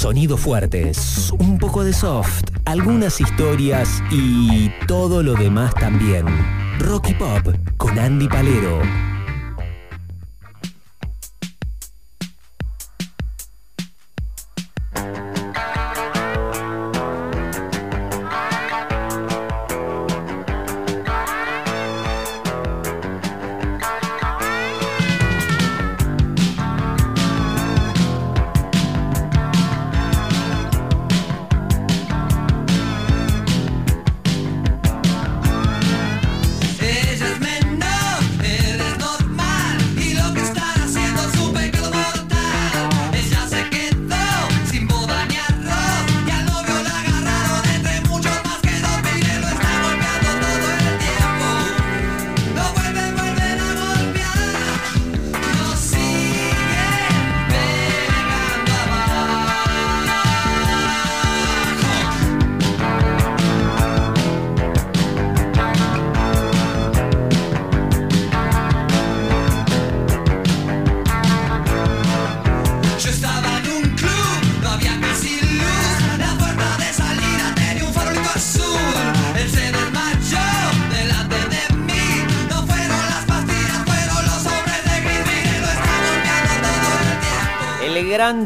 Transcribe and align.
Sonidos 0.00 0.40
fuertes, 0.40 1.30
un 1.38 1.58
poco 1.58 1.84
de 1.84 1.92
soft, 1.92 2.44
algunas 2.64 3.20
historias 3.20 4.02
y 4.10 4.70
todo 4.86 5.22
lo 5.22 5.34
demás 5.34 5.74
también. 5.74 6.24
Rocky 6.78 7.12
Pop 7.12 7.54
con 7.76 7.98
Andy 7.98 8.26
Palero. 8.26 9.09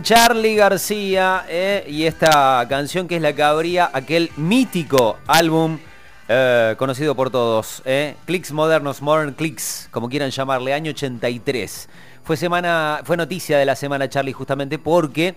Charlie 0.02 0.54
García 0.54 1.46
eh, 1.48 1.84
y 1.88 2.04
esta 2.04 2.64
canción 2.68 3.08
que 3.08 3.16
es 3.16 3.22
la 3.22 3.32
que 3.32 3.42
abría 3.42 3.90
aquel 3.92 4.30
mítico 4.36 5.18
álbum 5.26 5.80
eh, 6.28 6.76
conocido 6.78 7.16
por 7.16 7.30
todos, 7.30 7.82
eh, 7.84 8.14
Clicks 8.24 8.52
Modernos, 8.52 9.02
Modern 9.02 9.34
Clicks, 9.34 9.88
como 9.90 10.08
quieran 10.08 10.30
llamarle, 10.30 10.74
año 10.74 10.92
83. 10.92 11.88
Fue, 12.22 12.36
semana, 12.36 13.00
fue 13.02 13.16
noticia 13.16 13.58
de 13.58 13.66
la 13.66 13.74
semana 13.74 14.08
Charlie 14.08 14.32
justamente 14.32 14.78
porque 14.78 15.34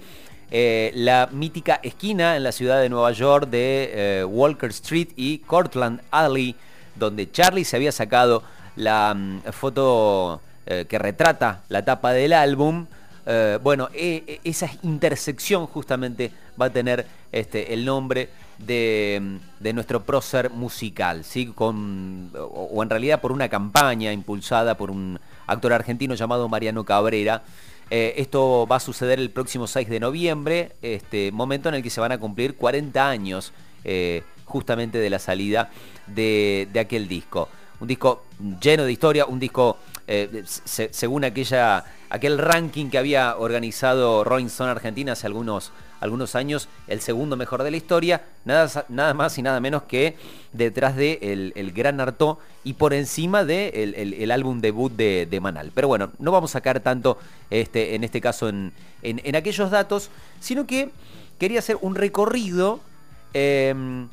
eh, 0.52 0.92
la 0.94 1.30
mítica 1.32 1.80
esquina 1.82 2.36
en 2.36 2.44
la 2.44 2.52
ciudad 2.52 2.80
de 2.80 2.90
Nueva 2.90 3.14
York 3.14 3.50
de 3.50 4.24
Walker 4.30 4.70
Street 4.70 5.10
y 5.16 5.40
Cortland 5.40 6.00
Alley, 6.12 6.56
donde 6.94 7.32
Charlie 7.32 7.66
se 7.66 7.76
había 7.76 7.92
sacado 7.92 8.44
la 8.76 9.16
mm, 9.16 9.52
foto 9.52 10.42
que 10.68 11.00
retrata 11.00 11.62
la 11.70 11.86
tapa 11.86 12.12
del 12.12 12.34
álbum, 12.34 12.88
eh, 13.28 13.60
bueno, 13.62 13.90
eh, 13.94 14.24
eh, 14.26 14.40
esa 14.46 14.70
intersección 14.84 15.68
justamente 15.68 16.32
va 16.60 16.68
a 16.68 16.70
tener 16.70 17.06
este, 17.32 17.74
el 17.74 17.84
nombre 17.84 18.30
de, 18.58 19.40
nuestro 19.74 20.04
prócer 20.04 20.50
musical, 20.50 21.26
¿sí? 21.26 21.48
Con, 21.48 22.32
o, 22.38 22.82
en 22.82 22.90
realidad 22.90 23.20
por 23.20 23.34
una 23.34 23.50
campaña 23.50 24.14
impulsada 24.14 24.78
por 24.78 24.92
un 24.92 25.20
actor 25.46 25.74
argentino 25.74 26.16
llamado 26.16 26.48
Mariano 26.48 26.86
Cabrera. 26.86 27.44
Eh, 27.90 28.16
esto 28.18 28.66
va 28.66 28.78
a 28.78 28.80
suceder 28.80 29.20
el 29.20 29.30
próximo 29.30 29.68
6 29.68 29.90
de 29.90 30.00
noviembre, 30.00 30.74
este 30.82 31.32
momento 31.32 31.70
en 31.70 31.76
el 31.76 31.84
que 31.84 31.90
se 31.90 32.02
van 32.02 32.12
a 32.14 32.18
cumplir 32.18 32.56
40 32.56 33.10
años 33.10 33.54
eh, 33.84 34.24
justamente 34.46 34.98
de 35.00 35.10
la 35.10 35.20
salida 35.20 35.70
de 36.08 36.70
aquel 36.80 37.08
disco. 37.08 37.50
Un 37.80 37.88
disco 37.88 38.24
lleno 38.60 38.86
de 38.86 38.92
historia, 38.92 39.26
un 39.26 39.40
disco, 39.40 39.78
eh, 40.08 40.44
se- 40.46 40.90
según 40.94 41.24
aquella, 41.26 41.84
aquel 42.10 42.38
ranking 42.38 42.90
que 42.90 42.98
había 42.98 43.36
organizado 43.38 44.24
Rolling 44.24 44.46
Stone 44.48 44.72
Argentina 44.72 45.12
hace 45.14 45.28
algunos, 45.28 45.72
algunos 46.00 46.36
años, 46.36 46.70
el 46.88 47.02
segundo 47.02 47.36
mejor 47.38 47.64
de 47.64 47.72
la 47.72 47.78
historia, 47.78 48.24
nada, 48.46 48.86
nada 48.90 49.14
más 49.14 49.38
y 49.38 49.42
nada 49.42 49.60
menos 49.60 49.84
que 49.84 50.16
detrás 50.54 50.96
de 50.96 51.20
el, 51.22 51.54
Gran 51.74 52.00
Artaud 52.00 52.38
y 52.64 52.74
por 52.74 52.94
encima 52.94 53.44
de 53.44 53.70
el, 53.70 53.94
el- 53.96 54.14
álbum 54.32 54.60
debut 54.62 54.92
de, 54.94 55.26
de 55.30 55.40
Manal. 55.40 55.72
Pero 55.74 55.88
bueno, 55.88 56.12
no 56.20 56.32
vamos 56.32 56.52
a 56.52 56.54
sacar 56.54 56.80
tanto 56.80 57.18
este, 57.50 57.96
en 57.96 58.04
este 58.04 58.22
caso 58.22 58.48
en, 58.50 58.72
en- 59.02 59.22
en 59.24 59.36
aquellos 59.36 59.72
datos, 59.72 60.10
sino 60.40 60.66
que 60.68 60.90
quería 61.40 61.60
hacer 61.60 61.78
un 61.82 61.96
recorrido 61.96 62.80
em, 63.34 64.08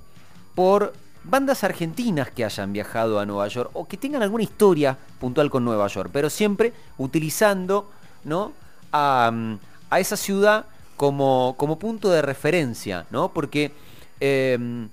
por 0.55 0.93
bandas 1.25 1.65
argentinas 1.65 2.31
que 2.31 2.45
hayan 2.45 2.73
viajado 2.73 3.19
a 3.19 3.27
Nueva 3.27 3.49
York 3.49 3.71
o 3.73 3.87
que 3.89 3.97
tengan 3.97 4.23
alguna 4.23 4.45
historia 4.45 4.97
puntual 5.19 5.51
con 5.51 5.65
Nueva 5.65 5.87
York, 5.89 6.11
pero 6.12 6.29
siempre 6.31 6.73
utilizando 6.99 7.91
¿no? 8.25 8.53
a, 8.93 9.31
mm, 9.33 9.59
esa 9.99 10.17
ciudad 10.17 10.67
como, 10.97 11.55
como 11.57 11.79
punto 11.79 12.11
de 12.11 12.23
referencia, 12.23 13.07
¿no? 13.11 13.31
Porque 13.33 13.73
em, 14.21 14.89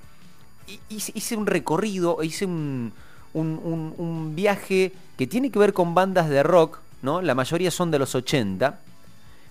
hi- 0.67 0.79
hice, 1.13 1.35
un 1.35 1.45
recorrido, 1.47 2.21
hice 2.23 2.45
un, 2.45 2.91
un- 3.33 3.59
un- 3.63 3.93
un 3.97 4.35
viaje 4.35 4.93
que 5.17 5.27
tiene 5.27 5.51
que 5.51 5.59
ver 5.59 5.73
con 5.73 5.93
bandas 5.93 6.29
de 6.29 6.43
rock, 6.43 6.79
¿no? 7.01 7.21
La 7.21 7.35
mayoría 7.35 7.71
son 7.71 7.91
de 7.91 7.99
los 7.99 8.15
80, 8.15 8.79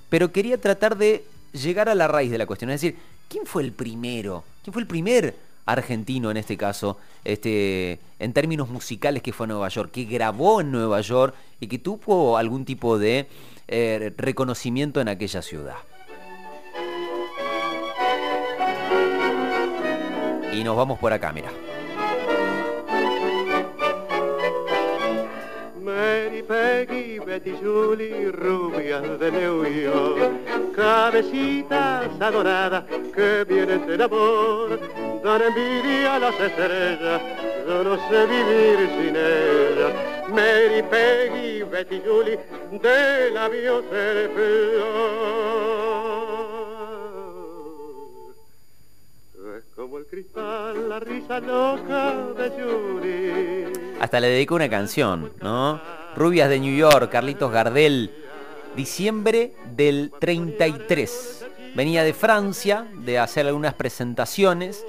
pero 0.09 0.33
quería 0.33 0.61
tratar 0.61 0.97
de 0.97 1.25
llegar 1.53 1.89
a 1.89 1.95
la 1.95 2.09
raíz 2.09 2.31
de 2.31 2.39
la 2.39 2.47
cuestión. 2.47 2.71
Es 2.71 2.81
decir, 2.81 2.99
¿quién 3.29 3.45
fue 3.47 3.63
el 3.63 3.73
primero? 3.73 4.45
¿Quién 4.65 4.73
fue 4.73 4.83
el 4.83 4.89
primer 4.89 5.37
argentino 5.73 6.31
en 6.31 6.37
este 6.37 6.57
caso, 6.57 6.99
este, 7.25 8.01
en 8.19 8.33
términos 8.33 8.69
musicales 8.69 9.23
que 9.23 9.33
fue 9.33 9.45
a 9.45 9.49
Nueva 9.49 9.69
York, 9.69 9.91
que 9.93 10.05
grabó 10.05 10.61
en 10.61 10.71
Nueva 10.71 11.01
York 11.01 11.35
y 11.61 11.67
que 11.67 11.79
tuvo 11.79 12.37
algún 12.37 12.65
tipo 12.65 12.99
de 12.99 13.29
eh, 13.69 14.13
reconocimiento 14.17 15.01
en 15.01 15.09
aquella 15.09 15.43
ciudad? 15.43 15.77
Y 20.53 20.65
nos 20.65 20.77
vamos 20.77 20.99
por 20.99 21.13
acá, 21.13 21.33
mira. 21.33 21.51
Mary, 25.81 26.43
Peggy, 26.43 27.19
Betty, 27.19 27.53
Julie, 27.63 28.31
rubias 28.33 29.19
de 29.19 29.31
New 29.31 29.65
York, 29.65 30.75
cabecitas 30.75 32.21
adoradas 32.21 32.85
que 33.15 33.45
vienen 33.49 33.87
del 33.87 34.03
amor, 34.03 34.79
envidia 35.37 36.17
a 36.17 36.19
las 36.19 36.41
estrellas, 36.41 37.23
yo 37.67 37.85
no 37.85 38.09
sé 38.09 38.27
vivir 38.27 38.89
sin 38.99 39.17
ellas. 39.17 39.93
Mary, 40.29 40.83
Peggy, 40.83 41.63
Betty, 41.63 42.01
Julie, 42.05 42.39
de 42.71 43.31
labios 43.33 43.85
flor. 43.87 45.21
Es 49.59 49.65
como 49.75 49.99
el 49.99 50.07
cristal, 50.07 50.89
la 50.89 51.01
risa 51.01 51.41
loca 51.41 52.15
de 52.37 52.51
Julie. 52.51 53.73
Hasta 54.01 54.21
le 54.21 54.29
dedico 54.29 54.55
una 54.55 54.71
canción, 54.71 55.33
¿no? 55.41 55.81
Rubias 56.17 56.49
de 56.49 56.61
New 56.61 56.77
York, 56.77 57.11
Carlitos 57.11 57.53
Gardel, 57.53 58.11
diciembre 58.77 59.53
del 59.77 60.13
33. 60.19 61.47
Venía 61.75 62.03
de 62.03 62.13
Francia 62.15 62.87
de 62.95 63.19
hacer 63.19 63.47
algunas 63.47 63.75
presentaciones, 63.75 64.85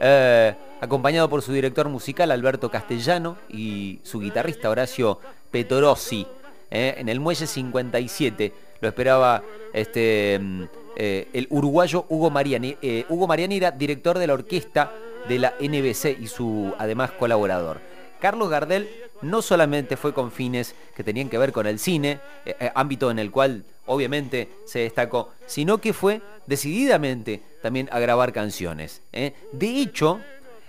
eh, 0.00 0.54
acompañado 0.80 1.28
por 1.28 1.42
su 1.42 1.52
director 1.52 1.88
musical 1.88 2.30
Alberto 2.30 2.70
Castellano 2.70 3.36
y 3.48 4.00
su 4.02 4.20
guitarrista 4.20 4.70
Horacio 4.70 5.18
Petorossi. 5.50 6.26
eh, 6.70 6.94
en 6.98 7.08
el 7.08 7.20
muelle 7.20 7.46
57 7.46 8.52
lo 8.80 8.88
esperaba 8.88 9.42
este, 9.72 10.38
mm, 10.40 10.62
eh, 10.96 11.28
el 11.32 11.46
uruguayo 11.50 12.06
Hugo 12.08 12.30
Mariani. 12.30 12.76
Hugo 13.08 13.26
Mariani 13.26 13.56
era 13.56 13.70
director 13.70 14.18
de 14.18 14.26
la 14.26 14.34
orquesta 14.34 14.92
de 15.28 15.38
la 15.38 15.54
NBC 15.60 16.18
y 16.20 16.26
su 16.26 16.74
además 16.78 17.12
colaborador. 17.12 17.80
Carlos 18.20 18.48
Gardel 18.48 18.88
no 19.22 19.42
solamente 19.42 19.96
fue 19.96 20.12
con 20.12 20.32
fines 20.32 20.74
que 20.94 21.04
tenían 21.04 21.28
que 21.28 21.38
ver 21.38 21.52
con 21.52 21.66
el 21.66 21.78
cine, 21.78 22.20
ámbito 22.74 23.10
en 23.10 23.18
el 23.18 23.30
cual 23.30 23.64
obviamente 23.86 24.48
se 24.64 24.80
destacó, 24.80 25.30
sino 25.46 25.78
que 25.78 25.92
fue 25.92 26.20
decididamente 26.46 27.42
también 27.64 27.88
a 27.92 27.98
grabar 27.98 28.34
canciones. 28.34 29.00
¿eh? 29.14 29.32
De 29.52 29.80
hecho, 29.80 30.20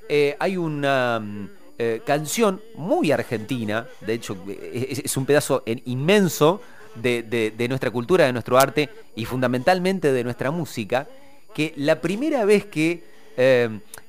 eh, 0.08 0.38
hay 0.40 0.56
una 0.56 1.20
mm, 1.20 1.50
eh, 1.78 2.02
canción 2.06 2.62
muy 2.76 3.12
argentina, 3.12 3.86
de 4.00 4.14
hecho 4.14 4.38
es, 4.48 5.18
un 5.18 5.26
pedazo 5.26 5.62
en- 5.66 5.82
inmenso 5.84 6.62
de, 6.96 7.22
de- 7.22 7.68
nuestra 7.68 7.92
cultura, 7.92 8.24
de 8.26 8.32
nuestro 8.32 8.58
arte 8.58 8.90
y 9.14 9.26
fundamentalmente 9.26 10.14
de 10.14 10.24
nuestra 10.24 10.52
música, 10.52 11.06
que 11.54 11.74
la 11.76 12.00
primera 12.00 12.46
vez 12.46 12.64
que 12.66 13.04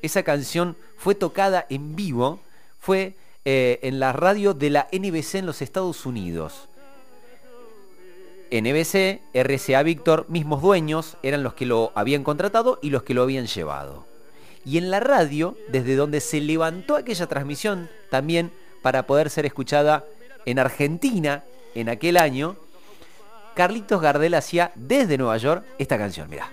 esa 0.00 0.22
canción 0.22 0.76
fue 0.96 1.16
tocada 1.16 1.66
en 1.68 1.96
vivo 1.96 2.38
fue 2.78 3.14
en 3.44 3.98
la 3.98 4.12
radio 4.12 4.54
de 4.54 4.70
la 4.70 4.86
NBC 4.92 5.34
en 5.40 5.46
los 5.46 5.60
Estados 5.62 6.06
Unidos. 6.06 6.68
NBC, 8.50 9.20
RCA 9.34 9.82
Víctor, 9.82 10.26
mismos 10.28 10.62
dueños, 10.62 11.16
eran 11.22 11.42
los 11.42 11.54
que 11.54 11.66
lo 11.66 11.92
habían 11.94 12.24
contratado 12.24 12.78
y 12.82 12.90
los 12.90 13.02
que 13.02 13.14
lo 13.14 13.22
habían 13.22 13.46
llevado. 13.46 14.06
Y 14.64 14.78
en 14.78 14.90
la 14.90 15.00
radio, 15.00 15.56
desde 15.68 15.96
donde 15.96 16.20
se 16.20 16.40
levantó 16.40 16.96
aquella 16.96 17.26
transmisión, 17.26 17.88
también 18.10 18.50
para 18.82 19.06
poder 19.06 19.30
ser 19.30 19.46
escuchada 19.46 20.04
en 20.44 20.58
Argentina 20.58 21.44
en 21.74 21.88
aquel 21.88 22.16
año, 22.16 22.56
Carlitos 23.54 24.00
Gardel 24.00 24.34
hacía 24.34 24.72
desde 24.74 25.18
Nueva 25.18 25.36
York 25.38 25.64
esta 25.78 25.96
canción, 25.98 26.28
mirá. 26.28 26.50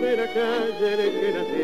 De 0.00 0.16
la 0.16 0.26
calle 0.32 0.94
el 0.94 1.20
que 1.20 1.32
nací 1.32 1.56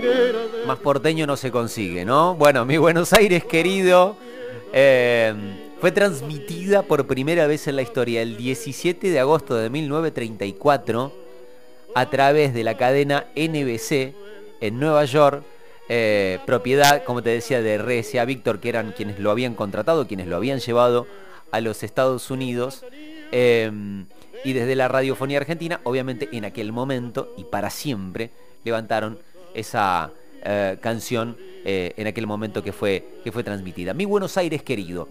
de 0.00 0.66
Más 0.66 0.78
porteño 0.78 1.26
no 1.26 1.36
se 1.36 1.50
consigue, 1.50 2.04
¿no? 2.04 2.34
Bueno, 2.34 2.64
mi 2.64 2.76
Buenos 2.76 3.12
Aires 3.12 3.44
querido 3.44 4.16
eh, 4.72 5.34
fue 5.80 5.92
transmitida 5.92 6.82
por 6.82 7.06
primera 7.06 7.46
vez 7.46 7.68
en 7.68 7.76
la 7.76 7.82
historia 7.82 8.22
el 8.22 8.36
17 8.36 9.10
de 9.10 9.20
agosto 9.20 9.54
de 9.54 9.70
1934 9.70 11.12
a 11.94 12.10
través 12.10 12.52
de 12.52 12.64
la 12.64 12.76
cadena 12.76 13.26
NBC 13.36 14.25
en 14.60 14.78
Nueva 14.78 15.04
York, 15.04 15.42
eh, 15.88 16.38
propiedad, 16.46 17.04
como 17.04 17.22
te 17.22 17.30
decía, 17.30 17.62
de 17.62 17.74
RCA 17.74 18.24
Víctor, 18.24 18.60
que 18.60 18.68
eran 18.68 18.92
quienes 18.92 19.18
lo 19.18 19.30
habían 19.30 19.54
contratado, 19.54 20.06
quienes 20.06 20.26
lo 20.26 20.36
habían 20.36 20.58
llevado 20.60 21.06
a 21.52 21.60
los 21.60 21.82
Estados 21.82 22.30
Unidos. 22.30 22.84
eh, 23.32 23.70
y 24.46 24.52
desde 24.52 24.76
la 24.76 24.86
radiofonía 24.86 25.38
argentina, 25.38 25.80
obviamente 25.82 26.28
en 26.30 26.44
aquel 26.44 26.70
momento 26.70 27.34
y 27.36 27.42
para 27.42 27.68
siempre, 27.68 28.30
levantaron 28.62 29.18
esa 29.54 30.12
eh, 30.44 30.78
canción 30.80 31.36
eh, 31.64 31.94
en 31.96 32.06
aquel 32.06 32.28
momento 32.28 32.62
que 32.62 32.72
fue, 32.72 33.04
que 33.24 33.32
fue 33.32 33.42
transmitida. 33.42 33.92
Mi 33.92 34.04
Buenos 34.04 34.36
Aires 34.36 34.62
querido. 34.62 35.08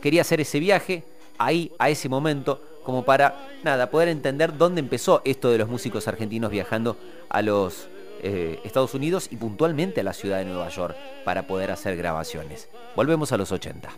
Quería 0.00 0.22
hacer 0.22 0.40
ese 0.40 0.58
viaje 0.58 1.04
ahí, 1.36 1.70
a 1.78 1.90
ese 1.90 2.08
momento, 2.08 2.62
como 2.82 3.04
para, 3.04 3.48
nada, 3.62 3.90
poder 3.90 4.08
entender 4.08 4.56
dónde 4.56 4.80
empezó 4.80 5.20
esto 5.26 5.50
de 5.50 5.58
los 5.58 5.68
músicos 5.68 6.08
argentinos 6.08 6.50
viajando 6.50 6.96
a 7.28 7.42
los 7.42 7.88
eh, 8.22 8.60
Estados 8.64 8.94
Unidos 8.94 9.28
y 9.30 9.36
puntualmente 9.36 10.00
a 10.00 10.04
la 10.04 10.12
ciudad 10.12 10.38
de 10.38 10.44
Nueva 10.44 10.68
York 10.68 10.96
para 11.24 11.46
poder 11.46 11.70
hacer 11.70 11.96
grabaciones. 11.96 12.68
Volvemos 12.96 13.32
a 13.32 13.36
los 13.36 13.52
80. 13.52 13.90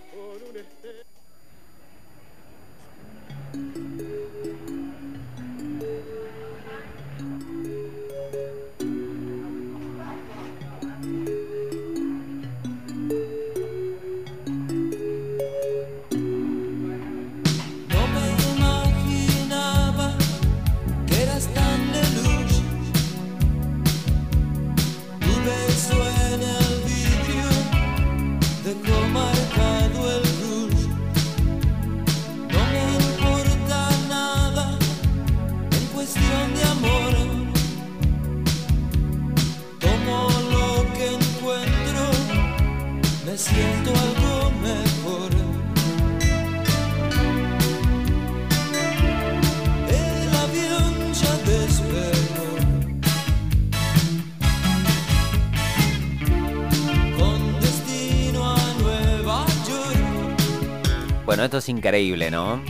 Esto 61.45 61.59
es 61.59 61.69
increíble, 61.69 62.31
¿no? 62.31 62.61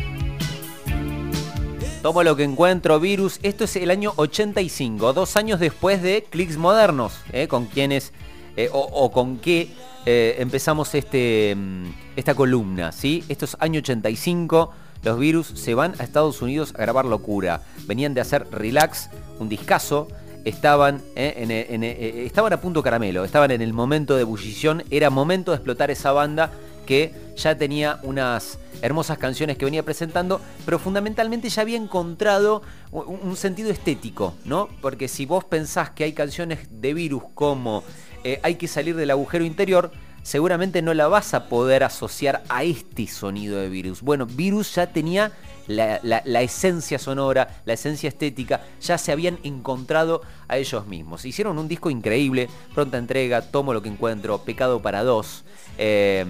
Tomo 2.03 2.23
lo 2.23 2.35
que 2.35 2.45
encuentro, 2.45 2.99
Virus. 2.99 3.39
Esto 3.43 3.65
es 3.65 3.77
el 3.77 3.91
año 3.91 4.13
85, 4.17 5.13
dos 5.13 5.37
años 5.37 5.61
después 5.61 6.01
de 6.03 6.25
Clicks 6.31 6.57
Modernos, 6.57 7.13
¿eh? 7.33 7.47
con 7.47 7.67
quienes 7.67 8.13
eh, 8.57 8.71
o, 8.73 9.11
con 9.13 9.39
qué 9.39 9.69
eh, 10.07 10.37
empezamos 10.39 10.95
este, 10.95 11.55
mm, 11.57 11.85
esta 12.17 12.35
columna, 12.35 12.91
¿sí? 12.93 13.23
Esto 13.29 13.45
es 13.45 13.57
año 13.61 13.81
85. 13.81 14.73
Los 15.03 15.19
Virus 15.19 15.49
se 15.49 15.75
van 15.75 15.95
a 15.99 16.05
Estados 16.05 16.41
Unidos 16.41 16.73
a 16.75 16.79
grabar 16.79 17.05
Locura. 17.05 17.63
Venían 17.87 18.15
de 18.15 18.23
hacer 18.23 18.47
Relax, 18.51 19.11
un 19.39 19.49
discazo. 19.49 20.09
Estaban, 20.47 21.03
en- 21.17 21.85
estaban 21.85 22.51
a 22.55 22.61
punto 22.63 22.83
caramelo, 22.83 23.25
estaban 23.27 23.51
en 23.51 23.61
el 23.61 23.75
momento 23.75 24.17
de 24.17 24.23
ebullición. 24.23 24.85
Era 24.91 25.11
momento 25.11 25.51
de 25.51 25.57
explotar 25.57 25.91
esa 25.91 26.13
banda 26.13 26.51
que 26.91 27.15
ya 27.37 27.57
tenía 27.57 28.01
unas 28.03 28.59
hermosas 28.83 29.17
canciones 29.17 29.57
que 29.57 29.65
venía 29.65 29.85
presentando, 29.85 30.41
pero 30.65 30.81
fundamentalmente 30.81 31.49
ya 31.49 31.63
había 31.63 31.77
encontrado 31.77 32.63
un, 32.91 33.37
sentido 33.37 33.71
estético, 33.71 34.35
¿no? 34.45 34.69
Porque 34.81 35.07
si 35.07 35.25
vos 35.25 35.45
pensás 35.45 35.91
que 35.91 36.03
hay 36.03 36.15
canciones 36.15 36.67
de 36.69 36.93
virus 36.93 37.23
como 37.33 37.85
eh, 38.25 38.41
Hay 38.43 38.57
que 38.57 38.67
salir 38.67 38.97
del 38.97 39.13
agujero 39.13 39.45
interior, 39.45 39.93
seguramente 40.25 40.83
no 40.83 40.93
la 40.93 41.07
vas 41.07 41.33
a 41.33 41.49
poder 41.49 41.85
asociar 41.85 42.43
a 42.49 42.65
este 42.65 43.07
sonido 43.07 43.59
de 43.59 43.69
virus. 43.69 44.03
Bueno, 44.03 44.27
virus 44.27 44.75
ya 44.75 44.93
tenía 44.93 45.31
la 45.69 46.43
esencia 46.43 46.99
sonora, 46.99 47.63
la 47.67 47.75
esencia 47.75 48.09
estética, 48.09 48.63
ya 48.81 48.99
se 48.99 49.13
habían 49.13 49.39
encontrado 49.45 50.23
a 50.49 50.59
ellos 50.59 50.89
mismos. 50.89 51.25
Hicieron 51.25 51.57
un 51.57 51.69
disco 51.69 51.89
increíble, 51.89 52.49
pronta 52.75 52.99
entrega, 52.99 53.43
tomo 53.43 53.73
lo 53.73 53.81
que 53.81 53.89
encuentro, 53.89 54.39
pecado 54.39 54.83
para 54.83 55.05
dos. 55.05 55.45
eh, 55.79 56.27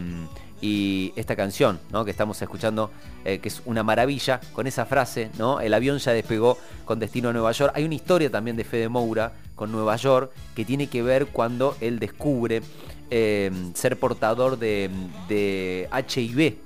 y 0.61 1.13
esta 1.17 1.37
canción 1.37 1.81
¿no? 1.91 2.05
que 2.05 2.11
estamos 2.11 2.41
escuchando, 2.43 2.91
eh, 3.25 3.39
que 3.39 3.49
es 3.49 3.63
una 3.65 3.83
maravilla, 3.83 4.41
con 4.53 4.67
esa 4.67 4.87
frase, 4.87 5.31
¿no? 5.39 5.61
el 5.61 5.73
avión 5.75 5.99
ya 5.99 6.13
despegó 6.13 6.59
con 6.85 6.99
destino 6.99 7.31
a 7.31 7.33
Nueva 7.33 7.53
York. 7.53 7.73
Hay 7.75 7.85
una 7.85 7.95
historia 7.95 8.31
también 8.31 8.57
de 8.57 8.65
Fede 8.65 8.89
Moura 8.89 9.33
con 9.55 9.73
Nueva 9.73 9.97
York 9.97 10.33
que 10.55 10.65
tiene 10.65 10.89
que 10.89 11.03
ver 11.03 11.27
cuando 11.27 11.77
él 11.81 11.99
descubre 11.99 12.63
eh, 13.11 13.51
ser 13.75 13.99
portador 13.99 14.59
de, 14.59 14.91
de 15.29 15.89
HIV, 15.93 16.59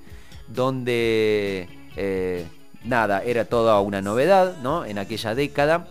donde 0.47 1.67
eh, 1.95 2.45
nada, 2.83 3.23
era 3.23 3.45
toda 3.45 3.79
una 3.81 4.01
novedad 4.01 4.57
¿no? 4.61 4.85
en 4.85 4.97
aquella 4.97 5.35
década. 5.35 5.87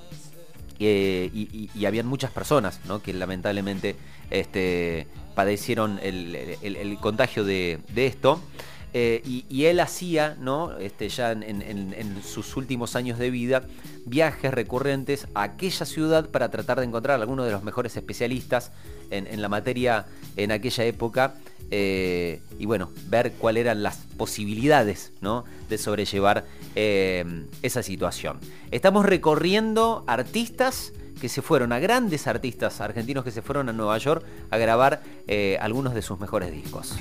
Y, 0.78 1.70
y- 1.74 1.86
habían 1.86 2.06
muchas 2.06 2.30
personas 2.30 2.80
¿no? 2.86 3.00
que 3.02 3.12
lamentablemente 3.12 3.96
este, 4.30 5.06
padecieron 5.34 6.00
el, 6.02 6.98
contagio 7.00 7.44
de 7.44 7.80
esto. 7.94 8.40
Eh, 8.96 9.44
y, 9.48 9.64
él 9.64 9.80
hacía, 9.80 10.36
¿no? 10.38 10.78
este, 10.78 11.08
ya 11.08 11.32
en, 11.32 12.22
sus 12.22 12.56
últimos 12.56 12.94
años 12.94 13.18
de 13.18 13.28
vida, 13.28 13.64
viajes 14.06 14.54
recurrentes 14.54 15.26
a 15.34 15.42
aquella 15.42 15.84
ciudad 15.84 16.30
para 16.30 16.48
tratar 16.48 16.78
de 16.78 16.86
encontrar 16.86 17.18
a 17.18 17.22
algunos 17.22 17.44
de 17.44 17.50
los 17.50 17.64
mejores 17.64 17.96
especialistas 17.96 18.70
en, 19.10 19.42
la 19.42 19.48
materia 19.48 20.06
en 20.36 20.52
aquella 20.52 20.84
época. 20.84 21.34
eh, 21.72 22.40
y 22.56 22.66
bueno, 22.66 22.92
ver 23.08 23.32
cuáles 23.32 23.62
eran 23.62 23.82
las 23.82 23.96
posibilidades 24.16 25.12
¿no? 25.20 25.44
de 25.68 25.76
sobrellevar 25.76 26.44
eh, 26.76 27.46
esa 27.62 27.82
situación. 27.82 28.38
Estamos 28.70 29.06
recorriendo 29.06 30.04
artistas 30.06 30.92
que 31.20 31.28
se 31.28 31.42
fueron, 31.42 31.72
a 31.72 31.80
grandes 31.80 32.28
artistas 32.28 32.80
argentinos 32.80 33.24
que 33.24 33.32
se 33.32 33.42
fueron 33.42 33.68
a 33.68 33.72
Nueva 33.72 33.98
York 33.98 34.24
a 34.50 34.56
grabar 34.56 35.02
algunos 35.58 35.94
de 35.94 36.02
sus 36.02 36.20
mejores 36.20 36.52
discos. 36.52 36.94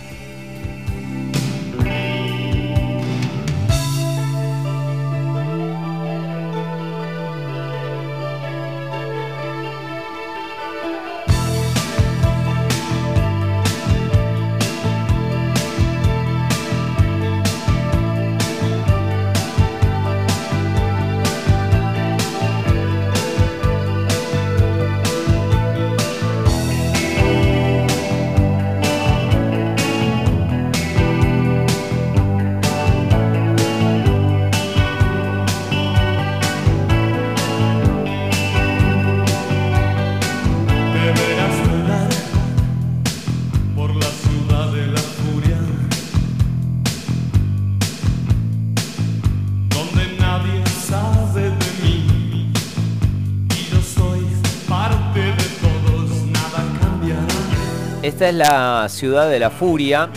Esta 58.24 58.30
es 58.30 58.38
la 58.38 58.88
ciudad 58.88 59.30
de 59.30 59.38
la 59.38 59.50
furia. 59.50 60.10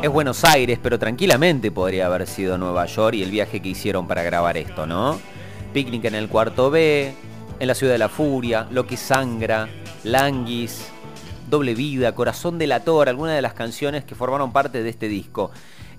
Es 0.00 0.08
Buenos 0.08 0.42
Aires, 0.42 0.78
pero 0.82 0.98
tranquilamente 0.98 1.70
podría 1.70 2.06
haber 2.06 2.26
sido 2.26 2.56
Nueva 2.56 2.86
York 2.86 3.16
y 3.16 3.22
el 3.22 3.30
viaje 3.30 3.60
que 3.60 3.68
hicieron 3.68 4.08
para 4.08 4.22
grabar 4.22 4.56
esto, 4.56 4.86
¿no? 4.86 5.20
Picnic 5.74 6.06
en 6.06 6.14
el 6.14 6.30
cuarto 6.30 6.70
B, 6.70 7.12
en 7.60 7.68
la 7.68 7.74
ciudad 7.74 7.92
de 7.92 7.98
la 7.98 8.08
furia, 8.08 8.66
Lo 8.70 8.86
que 8.86 8.96
sangra, 8.96 9.68
Languis, 10.02 10.86
Doble 11.50 11.74
Vida, 11.74 12.14
Corazón 12.14 12.56
delator, 12.56 13.10
algunas 13.10 13.34
de 13.34 13.42
las 13.42 13.52
canciones 13.52 14.02
que 14.02 14.14
formaron 14.14 14.50
parte 14.50 14.82
de 14.82 14.88
este 14.88 15.08
disco. 15.08 15.50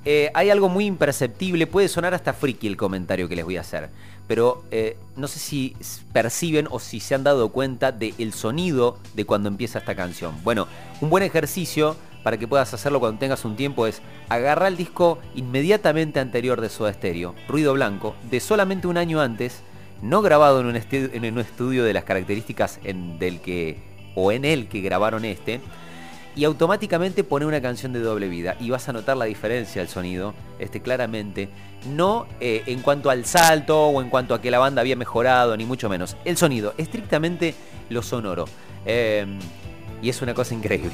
Eh, 0.06 0.32
hay 0.34 0.50
algo 0.50 0.68
muy 0.68 0.86
imperceptible, 0.86 1.66
puede 1.66 1.88
sonar 1.88 2.14
hasta 2.14 2.34
friki 2.34 2.68
el 2.68 2.76
comentario 2.76 3.30
que 3.30 3.38
les 3.38 3.46
voy 3.46 3.56
a 3.56 3.62
hacer, 3.62 3.90
pero 4.28 4.64
eh, 4.70 4.98
no 5.16 5.28
sé 5.28 5.40
si 5.40 5.76
perciben 6.12 6.68
o 6.72 6.80
si 6.80 7.00
se 7.00 7.16
han 7.16 7.24
dado 7.24 7.50
cuenta 7.50 7.94
del 7.94 8.34
sonido 8.34 8.98
de 9.14 9.26
cuando 9.26 9.48
empieza 9.48 9.80
esta 9.80 9.96
canción. 9.96 10.36
Bueno, 10.44 10.68
un 11.00 11.10
buen 11.10 11.24
ejercicio 11.24 11.96
para 12.22 12.38
que 12.38 12.48
puedas 12.48 12.74
hacerlo 12.74 13.00
cuando 13.00 13.20
tengas 13.20 13.46
un 13.46 13.56
tiempo 13.56 13.88
es 13.88 14.02
agarrar 14.30 14.70
el 14.70 14.78
disco 14.78 15.20
inmediatamente 15.36 16.20
anterior 16.20 16.60
de 16.60 16.70
Soda 16.70 16.92
Stereo, 16.94 17.34
Ruido 17.48 17.74
Blanco, 17.74 18.16
de 18.30 18.40
solamente 18.42 18.88
un 18.88 18.98
año 18.98 19.22
antes, 19.22 19.62
no 20.02 20.22
grabado 20.22 20.60
en 20.60 20.66
un, 20.68 20.76
estu- 20.76 21.12
en 21.14 21.26
un 21.32 21.40
estudio 21.40 21.86
de 21.86 21.94
las 21.94 22.04
características 22.04 22.80
en, 22.84 23.20
del 23.20 23.40
que, 23.40 23.78
o 24.16 24.34
en 24.34 24.44
el 24.44 24.68
que 24.68 24.82
grabaron 24.82 25.24
este, 25.24 25.62
y 26.36 26.46
automáticamente 26.46 27.24
pone 27.24 27.46
una 27.46 27.62
canción 27.62 27.94
de 27.94 28.00
doble 28.00 28.28
vida 28.28 28.56
y 28.60 28.70
vas 28.70 28.88
a 28.90 28.94
notar 28.94 29.18
la 29.18 29.26
diferencia 29.26 29.82
del 29.82 29.90
sonido, 29.90 30.34
este, 30.60 30.82
claramente. 30.82 31.50
No 31.90 32.28
eh, 32.40 32.64
en 32.66 32.82
cuanto 32.82 33.10
al 33.10 33.26
salto 33.26 33.88
o 33.88 34.02
en 34.02 34.10
cuanto 34.10 34.34
a 34.34 34.42
que 34.42 34.52
la 34.52 34.60
banda 34.60 34.82
había 34.82 34.96
mejorado, 34.96 35.56
ni 35.58 35.66
mucho 35.66 35.90
menos. 35.90 36.18
El 36.26 36.38
sonido, 36.38 36.74
estrictamente 36.78 37.56
lo 37.90 38.02
sonoro. 38.02 38.46
Eh, 38.86 39.26
y 40.02 40.10
es 40.10 40.22
una 40.22 40.34
cosa 40.34 40.54
increíble. 40.54 40.92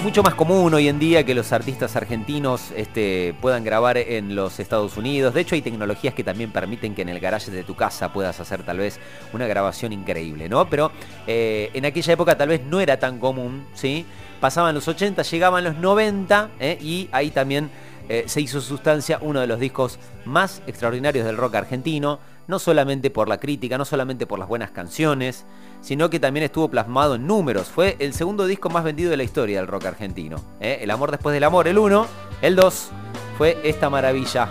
Es 0.00 0.04
mucho 0.04 0.22
más 0.22 0.34
común 0.34 0.72
hoy 0.72 0.88
en 0.88 0.98
día 0.98 1.26
que 1.26 1.34
los 1.34 1.52
artistas 1.52 1.94
argentinos 1.94 2.72
este, 2.74 3.34
puedan 3.42 3.64
grabar 3.64 3.98
en 3.98 4.34
los 4.34 4.58
Estados 4.58 4.96
Unidos. 4.96 5.34
De 5.34 5.42
hecho, 5.42 5.54
hay 5.54 5.60
tecnologías 5.60 6.14
que 6.14 6.24
también 6.24 6.52
permiten 6.52 6.94
que 6.94 7.02
en 7.02 7.10
el 7.10 7.20
garage 7.20 7.50
de 7.50 7.64
tu 7.64 7.74
casa 7.74 8.10
puedas 8.10 8.40
hacer 8.40 8.62
tal 8.62 8.78
vez 8.78 8.98
una 9.34 9.46
grabación 9.46 9.92
increíble, 9.92 10.48
¿no? 10.48 10.70
Pero 10.70 10.90
eh, 11.26 11.68
en 11.74 11.84
aquella 11.84 12.14
época 12.14 12.38
tal 12.38 12.48
vez 12.48 12.62
no 12.64 12.80
era 12.80 12.98
tan 12.98 13.18
común, 13.18 13.66
¿sí? 13.74 14.06
Pasaban 14.40 14.74
los 14.74 14.88
80, 14.88 15.20
llegaban 15.20 15.64
los 15.64 15.76
90 15.76 16.48
¿eh? 16.60 16.78
y 16.80 17.10
ahí 17.12 17.30
también 17.30 17.70
eh, 18.08 18.24
se 18.26 18.40
hizo 18.40 18.62
sustancia 18.62 19.18
uno 19.20 19.40
de 19.40 19.46
los 19.46 19.60
discos 19.60 19.98
más 20.24 20.62
extraordinarios 20.66 21.26
del 21.26 21.36
rock 21.36 21.56
argentino, 21.56 22.20
no 22.48 22.58
solamente 22.58 23.10
por 23.10 23.28
la 23.28 23.38
crítica, 23.38 23.76
no 23.76 23.84
solamente 23.84 24.26
por 24.26 24.38
las 24.38 24.48
buenas 24.48 24.70
canciones, 24.70 25.44
sino 25.80 26.10
que 26.10 26.20
también 26.20 26.44
estuvo 26.44 26.68
plasmado 26.68 27.14
en 27.14 27.26
números. 27.26 27.68
Fue 27.68 27.96
el 27.98 28.12
segundo 28.14 28.46
disco 28.46 28.70
más 28.70 28.84
vendido 28.84 29.10
de 29.10 29.16
la 29.16 29.22
historia 29.22 29.58
del 29.58 29.66
rock 29.66 29.86
argentino. 29.86 30.36
¿eh? 30.60 30.78
El 30.82 30.90
amor 30.90 31.10
después 31.10 31.34
del 31.34 31.44
amor, 31.44 31.68
el 31.68 31.78
1, 31.78 32.06
el 32.42 32.56
2 32.56 32.90
fue 33.38 33.58
esta 33.64 33.90
maravilla 33.90 34.48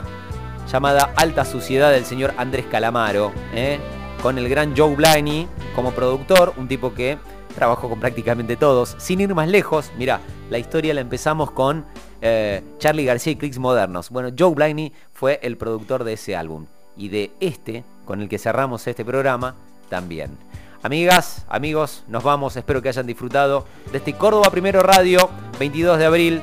llamada 0.71 1.13
Alta 1.15 1.45
Suciedad 1.45 1.91
del 1.91 2.05
señor 2.05 2.33
Andrés 2.37 2.65
Calamaro, 2.69 3.31
¿eh? 3.53 3.79
con 4.21 4.37
el 4.37 4.49
gran 4.49 4.75
Joe 4.75 4.95
Blaney 4.95 5.47
como 5.75 5.91
productor, 5.91 6.53
un 6.57 6.67
tipo 6.67 6.93
que 6.93 7.17
trabajó 7.55 7.89
con 7.89 7.99
prácticamente 7.99 8.55
todos. 8.55 8.95
Sin 8.97 9.21
ir 9.21 9.33
más 9.33 9.47
lejos, 9.47 9.91
mira, 9.97 10.21
la 10.49 10.59
historia 10.59 10.93
la 10.93 11.01
empezamos 11.01 11.51
con 11.51 11.85
eh, 12.21 12.61
Charlie 12.77 13.05
García 13.05 13.33
y 13.33 13.35
Clicks 13.35 13.59
Modernos. 13.59 14.09
Bueno, 14.09 14.29
Joe 14.37 14.53
Blaney 14.53 14.93
fue 15.13 15.39
el 15.41 15.57
productor 15.57 16.03
de 16.03 16.13
ese 16.13 16.35
álbum 16.35 16.65
y 16.95 17.09
de 17.09 17.31
este, 17.39 17.83
con 18.05 18.21
el 18.21 18.29
que 18.29 18.37
cerramos 18.37 18.85
este 18.87 19.05
programa, 19.05 19.55
también. 19.89 20.37
Amigas, 20.81 21.45
amigos, 21.49 22.03
nos 22.07 22.23
vamos, 22.23 22.55
espero 22.55 22.81
que 22.81 22.87
hayan 22.87 23.05
disfrutado 23.05 23.65
de 23.91 23.97
este 23.97 24.13
Córdoba 24.13 24.49
Primero 24.49 24.81
Radio, 24.81 25.29
22 25.59 25.99
de 25.99 26.05
abril. 26.05 26.41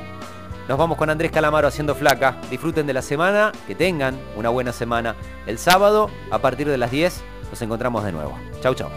Nos 0.68 0.76
vamos 0.76 0.98
con 0.98 1.08
Andrés 1.08 1.30
Calamaro 1.32 1.68
haciendo 1.68 1.94
flaca. 1.94 2.36
Disfruten 2.50 2.86
de 2.86 2.92
la 2.92 3.00
semana, 3.00 3.52
que 3.66 3.74
tengan 3.74 4.18
una 4.36 4.50
buena 4.50 4.72
semana. 4.72 5.16
El 5.46 5.56
sábado, 5.56 6.10
a 6.30 6.38
partir 6.38 6.68
de 6.68 6.76
las 6.76 6.90
10, 6.90 7.22
nos 7.50 7.62
encontramos 7.62 8.04
de 8.04 8.12
nuevo. 8.12 8.38
Chau, 8.60 8.74
chau. 8.74 8.90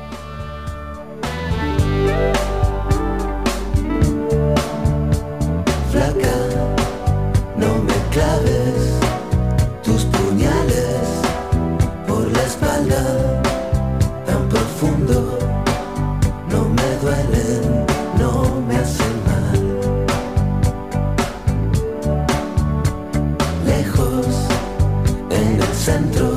Centro 25.90 26.30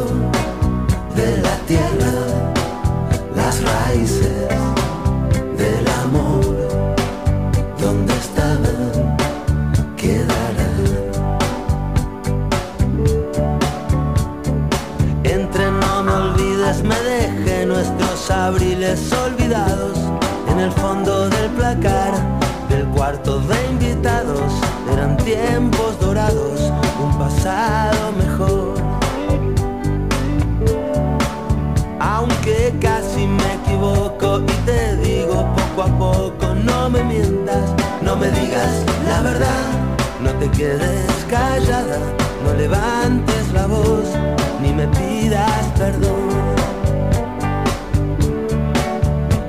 de 1.14 1.28
la 1.46 1.56
tierra, 1.70 2.14
las 3.36 3.54
raíces 3.62 4.48
del 5.62 5.84
amor 6.04 6.44
donde 7.78 8.12
estaban 8.26 9.16
quedarán. 10.00 10.84
Entre 15.24 15.70
no 15.82 16.02
me 16.02 16.12
olvides, 16.12 16.82
me 16.82 16.98
dejé 17.14 17.66
nuestros 17.66 18.30
abriles 18.30 19.00
olvidados 19.12 19.98
en 20.50 20.60
el 20.60 20.72
fondo 20.72 21.28
del 21.28 21.50
placar 21.58 22.14
del 22.70 22.86
cuarto 22.86 23.38
de 23.40 23.58
invitados. 23.72 24.50
Eran 24.94 25.18
tiempos 25.18 26.00
dorados, 26.00 26.72
un 27.04 27.18
pasado 27.18 28.11
Casi 32.80 33.26
me 33.26 33.54
equivoco 33.54 34.40
y 34.40 34.66
te 34.66 34.96
digo 34.96 35.46
poco 35.56 35.82
a 35.82 35.98
poco, 35.98 36.54
no 36.54 36.88
me 36.88 37.02
mientas, 37.02 37.74
no 38.02 38.16
me 38.16 38.30
digas 38.30 38.84
la 39.06 39.20
verdad, 39.20 39.64
no 40.20 40.30
te 40.34 40.48
quedes 40.50 41.10
callada, 41.28 41.98
no 42.44 42.54
levantes 42.54 43.52
la 43.52 43.66
voz, 43.66 44.08
ni 44.60 44.72
me 44.72 44.86
pidas 44.88 45.66
perdón. 45.76 46.28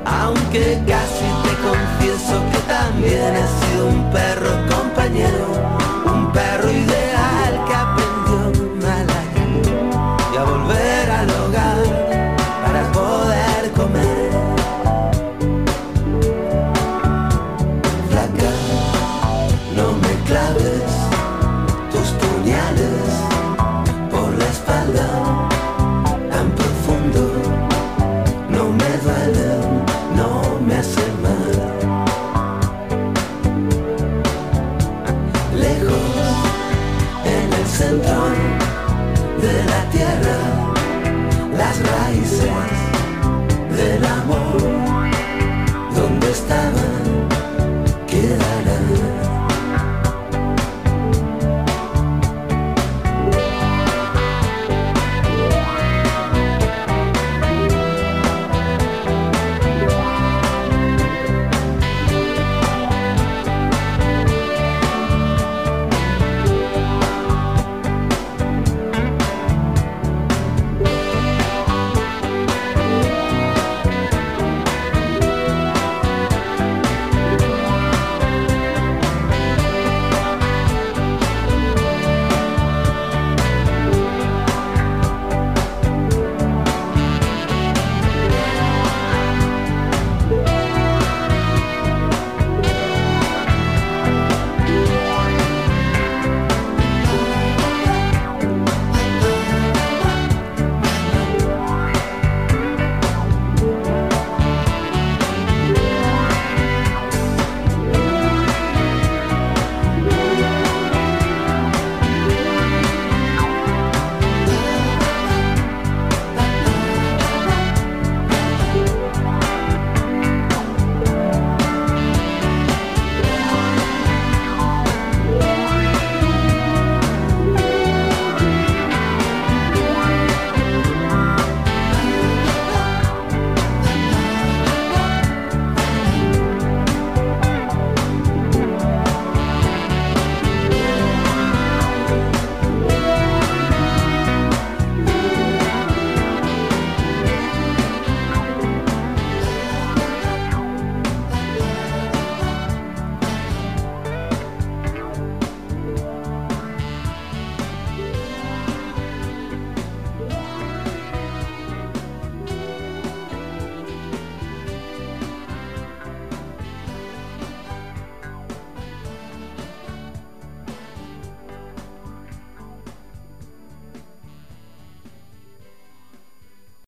Aunque 0.06 0.82
casi 0.88 1.28
te 1.44 1.54
confieso 1.62 2.42
que 2.52 2.60
también 2.68 3.36
he 3.36 3.48
sido 3.66 3.88
un 3.90 4.12
perro 4.12 4.52
compañero, 4.76 5.73